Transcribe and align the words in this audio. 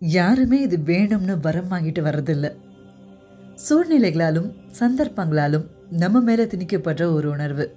யாருமே 0.00 0.60
இது 0.60 0.76
வேணும்னு 0.76 1.40
வரம் 1.40 1.70
வாங்கிட்டு 1.70 2.02
வர்றதில்ல. 2.02 2.46
சூழ்நிலைகளாலும் 3.68 4.50
சந்தர்ப்பங்களாலும் 4.78 5.66
நம்ம 5.90 6.20
மேலே 6.20 6.44
திணிக்கப்படுற 6.44 7.12
ஒரு 7.12 7.30
உணர்வு. 7.30 7.74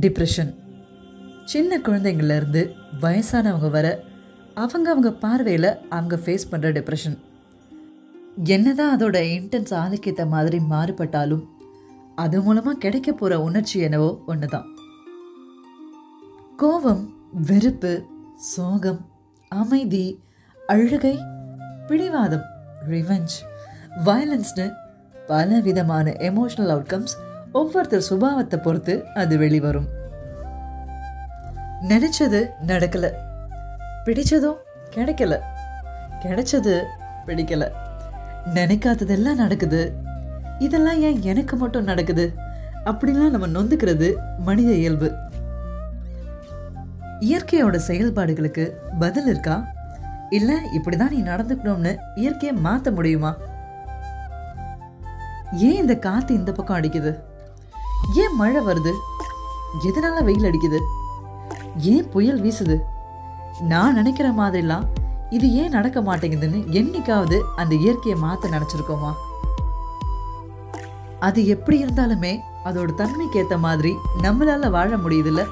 டிப்ரெஷன் 0.00 0.54
சின்ன 1.44 1.78
குழந்தைங்கள்லேருந்து 1.78 2.62
வயசானவங்க 3.00 3.70
வர 3.70 4.04
அவங்க 4.54 4.90
அவங்க 4.90 5.12
பார்வையில் 5.12 5.78
அவங்க 5.88 6.16
ஃபேஸ் 6.16 6.50
பண்ணுற 6.50 6.68
டிப்ரெஷன் 6.72 7.18
என்னதான் 8.44 8.94
அதோட 8.96 9.18
இன்டென்ஸ் 9.36 9.72
ஆதிக்கத்த 9.74 10.28
மாதிரி 10.28 10.58
மாறுபட்டாலும் 10.60 11.44
அது 12.14 12.42
மூலமாக 12.42 12.78
கிடைக்க 12.78 13.12
போகிற 13.12 13.40
உணர்ச்சி 13.40 13.80
என்னவோ 13.80 14.22
ஒன்று 14.26 14.46
தான் 14.46 14.68
கோபம் 16.56 17.02
வெறுப்பு 17.32 18.04
சோகம் 18.36 19.00
அமைதி 19.48 20.06
அழுகை 20.72 21.22
பிடிவாதம் 21.86 22.44
ரிவெஞ்ச் 22.88 23.34
வயலன்ஸ்னு 24.04 24.72
பல 25.26 25.60
விதமான 25.60 26.10
எமோஷனல் 26.10 26.72
அவுட்கம்ஸ் 26.76 27.14
ஒவ்வொருத்தர் 27.52 28.04
சுபாவத்தை 28.10 28.56
பொறுத்து 28.56 29.06
அது 29.14 29.38
வெளிவரும். 29.38 29.88
நினைச்சது 31.82 32.46
நடக்கல. 32.66 33.12
பிடிச்சதும் 34.04 34.56
கிடைக்கல. 34.94 35.38
கிடைச்சது 36.22 36.82
பிடிக்கல. 37.26 37.70
நினைக்காததெல்லாம் 38.54 39.34
நடக்குது. 39.34 39.92
இதெல்லாம் 40.58 41.00
ஏன் 41.00 41.22
எனக்கு 41.22 41.56
மட்டும் 41.56 41.84
நடக்குது? 41.84 42.32
அப்படிலாம் 42.84 43.30
நம்ம 43.30 43.46
நொந்துக்கிறது 43.46 44.14
மனித 44.38 44.70
இயல்பு. 44.70 45.12
இயற்கையோட 47.20 47.80
செயல்பாடுகளுக்கு 47.86 48.72
பதில் 48.98 49.26
இருக்கா? 49.26 49.76
இல்ல 50.30 50.60
இப்படிதான் 50.74 51.10
நீ 51.10 51.22
நடந்துக்கணும்னு 51.22 51.96
இயற்கையை 52.14 52.58
மாத்த 52.64 52.94
முடியுமா? 52.94 53.36
ஏன் 55.52 55.76
இந்த 55.76 55.98
காத்து 55.98 56.34
இந்த 56.34 56.52
பக்கம் 56.52 56.76
அடிக்குது? 56.76 57.18
ஏன் 58.14 58.34
மழை 58.34 58.60
வருது? 58.60 58.92
எதனால 59.88 60.24
வெயில் 60.24 60.50
அடிக்குது? 60.50 60.78
ஏன் 61.76 62.08
புயல் 62.08 62.40
வீசுது? 62.40 62.76
நான் 63.60 63.94
நினைக்கிற 63.94 64.30
மாதிரிலாம் 64.30 64.84
இது 65.30 65.52
ஏன் 65.52 65.70
நடக்க 65.70 66.00
மாட்டேங்குதுன்னு 66.00 66.60
என்னைக்காவது 66.72 67.40
அந்த 67.56 67.74
இயற்கையை 67.74 68.20
மாத்த 68.22 68.50
நினைச்சிருக்கோமா? 68.50 69.12
அது 71.20 71.46
எப்படி 71.46 71.84
இருந்தாலுமே 71.84 72.38
அதோட 72.64 72.94
தன்மைக்கு 72.94 73.44
ஏத்த 73.44 73.58
மாதிரி 73.58 73.94
நம்மளால 74.22 74.70
வாழ 74.70 74.96
முடியுதுல்ல? 74.96 75.44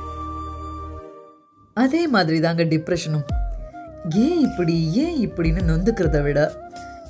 அதே 1.75 2.07
மாதிரி 2.07 2.41
தாங்க 2.41 2.63
டிப்ரெஷனும் 2.63 3.27
ஏன் 4.15 4.41
இப்படி 4.41 4.93
ஏன் 4.93 5.29
இப்படின்னு 5.29 5.61
நொந்துக்கிறத 5.71 6.23
விட 6.23 6.41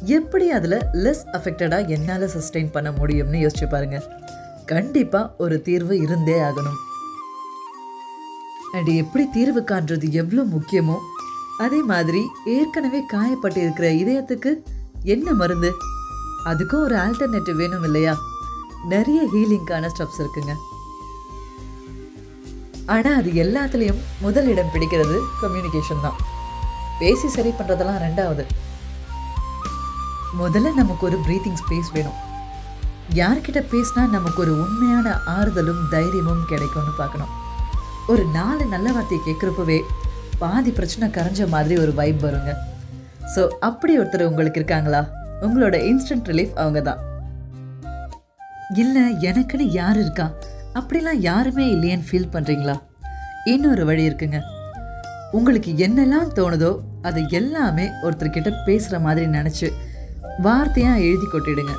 எப்படி 0.05 0.51
அதில் 0.51 0.85
லெஸ் 0.93 1.25
அஃபெக்டடாக 1.33 1.87
என்னால் 1.87 2.33
சஸ்டெயின் 2.35 2.71
பண்ண 2.73 2.91
முடியும்னு 2.91 3.39
யோசிச்சு 3.45 3.67
பாருங்க. 3.71 4.03
கண்டிப்பாக 4.67 5.35
ஒரு 5.39 5.63
தீர்வு 5.63 6.01
இருந்தே 6.01 6.41
ஆகணும். 6.41 6.79
அண்ட் 8.73 8.89
எப்படி 8.89 9.27
தீர்வு 9.29 9.61
காண்றது 9.61 10.11
எவ்வளோ 10.11 10.43
முக்கியமோ 10.43 10.97
அதே 11.59 11.83
மாதிரி 11.83 12.23
ஏற்கனவே 12.45 13.01
காயப்பட்டு 13.13 13.57
இருக்கிற 13.57 13.89
இதயத்துக்கு 13.91 14.63
என்ன 15.03 15.33
மருந்து? 15.33 15.73
அதுக்கும் 16.45 16.83
ஒரு 16.83 16.97
ஆல்டர்னேட்டிவ் 16.97 17.57
வேணும் 17.57 17.83
இல்லையா? 17.83 18.17
நிறைய 18.85 19.29
ஹீலிங்கான 19.33 19.91
ஸ்டெப்ஸ் 19.93 20.23
இருக்குங்க. 20.23 20.55
ஆனால் 22.87 23.15
அது 23.15 23.31
எல்லாத்துலேயும் 23.31 24.03
முதல் 24.21 24.47
இடம் 24.47 24.73
பிடிக்கிறது 24.75 25.19
கம்யூனிகேஷன் 25.43 26.03
தான். 26.03 26.35
பேசி 27.01 27.29
சரி 27.37 27.51
பண்ணுறதெல்லாம் 27.59 28.03
ரெண்டாவது. 28.07 28.45
முதல்ல 30.41 30.73
நமக்கு 30.81 31.05
ஒரு 31.09 31.19
ப்ரீத்திங் 31.27 31.59
ஸ்பேஸ் 31.63 31.91
வேணும். 31.97 32.17
யார்கிட்ட 33.21 33.61
பேசினா 33.73 34.03
நமக்கு 34.15 34.41
ஒரு 34.45 34.53
உண்மையான 34.63 35.09
ஆறுதலும் 35.35 35.83
தைரியமும் 35.95 36.47
கிடைக்கும்னு 36.53 36.95
பார்க்கணும். 37.01 37.35
ஒரு 38.13 38.25
நாலு 38.39 38.65
நல்ல 38.73 38.89
வார்த்தையை 38.97 39.21
கேட்குறப்பவே 39.27 39.79
பாதி 40.43 40.71
பிரச்சனை 40.79 41.07
கரைஞ்ச 41.17 41.43
மாதிரி 41.55 41.77
ஒரு 41.85 41.93
வைப் 42.01 42.25
வருங்க. 42.27 42.53
ஸோ 43.35 43.43
அப்படி 43.69 43.93
ஒருத்தர் 44.01 44.29
உங்களுக்கு 44.31 44.61
இருக்காங்களா? 44.61 45.03
உங்களோட 45.47 45.77
இன்ஸ்டன்ட் 45.91 46.29
ரிலீஃப் 46.31 46.59
அவங்க 46.63 46.81
தான் 46.89 47.01
இல்லை 48.83 49.03
எனக்குன்னு 49.31 49.67
யார் 49.81 49.99
இருக்கா? 50.03 50.27
அப்படிலாம் 50.79 51.21
யாருமே 51.31 51.65
இல்லையேன்னு 51.75 52.09
ஃபீல் 52.09 52.33
பண்ணுறீங்களா 52.35 52.77
இன்னொரு 53.53 53.83
வழி 53.91 54.03
இருக்குங்க. 54.09 54.39
உங்களுக்கு 55.37 55.71
என்னெல்லாம் 55.87 56.33
தோணுதோ 56.39 56.71
அதை 57.07 57.27
எல்லாமே 57.31 57.91
ஒருத்தர்கிட்ட 58.03 58.53
பேசுகிற 58.65 58.99
மாதிரி 58.99 59.27
நினச்சி 59.27 59.73
வார்த்தையாக 60.43 61.05
எழுதி 61.09 61.27
கொட்டிடுங்க. 61.33 61.75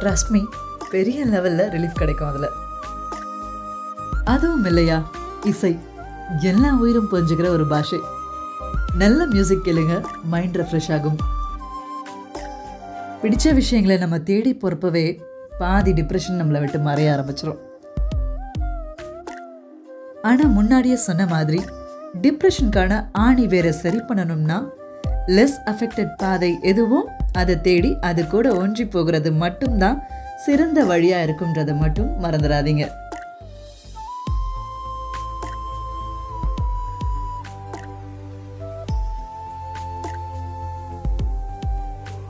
ட்ரஸ்ட் 0.00 0.28
மீ 0.28 0.40
பெரிய 0.90 1.26
லெவலில் 1.26 1.70
ரிலீஃப் 1.74 2.00
கிடைக்கும் 2.02 2.28
அதில். 2.28 2.48
அதுவும் 4.24 4.64
இல்லையா? 4.64 5.10
இசை. 5.44 5.78
எல்லா 6.40 6.74
உயிரும் 6.74 7.10
புரிஞ்சுக்கிற 7.12 7.48
ஒரு 7.48 7.66
பாஷை. 7.66 7.98
நல்ல 8.94 9.26
மியூசிக் 9.26 9.64
கேளுங்க 9.64 10.04
மைண்ட் 10.22 10.56
ரெஃப்ரெஷ் 10.56 10.92
ஆகும். 10.94 11.16
பிடிச்ச 13.22 13.54
விஷயங்களை 13.54 13.98
நம்ம 13.98 14.18
தேடி 14.18 14.58
பொறுப்பவே 14.62 15.06
பாதி 15.58 15.92
டிப்ரெஷன் 15.92 16.38
நம்மளை 16.40 16.58
விட்டு 16.58 16.78
மறைய 16.78 17.08
ஆரம்பிச்சிடும் 17.16 17.58
ஆனால் 20.22 20.48
முன்னாடியே 20.48 20.96
சொன்ன 20.96 21.26
மாதிரி 21.26 21.60
டிப்ரெஷனுக்கான 22.14 23.06
ஆணி 23.12 23.46
வேற 23.46 23.72
சரி 23.72 23.98
பண்ணணும்னா 24.08 24.68
லெஸ் 25.26 25.58
அஃபெக்டட் 25.66 26.14
பாதை 26.16 26.58
எதுவோ 26.62 27.10
அதை 27.32 27.60
தேடி 27.60 27.96
அது 28.00 28.26
கூட 28.26 28.54
ஒன்றி 28.54 28.86
போகிறது 28.86 29.32
மட்டும்தான் 29.32 30.02
சிறந்த 30.36 30.84
வழியாக 30.84 31.32
இருக்குன்றதை 31.32 31.76
மட்டும் 31.76 32.24
மறந்துடாதீங்க. 32.24 32.88